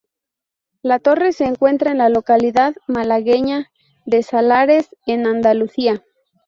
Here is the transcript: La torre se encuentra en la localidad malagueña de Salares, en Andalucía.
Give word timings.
La 0.81 0.97
torre 0.97 1.31
se 1.31 1.43
encuentra 1.43 1.91
en 1.91 1.99
la 1.99 2.09
localidad 2.09 2.73
malagueña 2.87 3.69
de 4.07 4.23
Salares, 4.23 4.89
en 5.05 5.27
Andalucía. 5.27 6.03